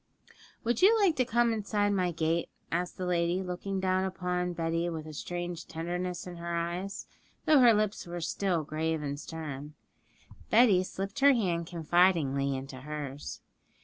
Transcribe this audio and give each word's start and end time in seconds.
'Would 0.63 0.81
you 0.81 0.99
like 0.99 1.15
to 1.17 1.25
come 1.25 1.53
inside 1.53 1.91
my 1.91 2.09
gate?' 2.11 2.49
asked 2.71 2.97
the 2.97 3.05
lady, 3.05 3.43
looking 3.43 3.79
down 3.79 4.03
upon 4.03 4.51
Betty 4.53 4.89
with 4.89 5.05
a 5.05 5.13
strange 5.13 5.67
tenderness 5.67 6.25
in 6.25 6.37
her 6.37 6.55
eyes, 6.55 7.05
though 7.45 7.59
her 7.59 7.71
lips 7.71 8.07
were 8.07 8.19
still 8.19 8.63
grave 8.63 9.03
and 9.03 9.19
stern. 9.19 9.75
Betty 10.49 10.81
slipped 10.83 11.19
her 11.19 11.33
hand 11.33 11.67
confidingly 11.67 12.55
into 12.57 12.77
hers. 12.81 13.41